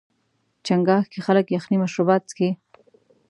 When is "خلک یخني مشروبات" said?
1.25-2.21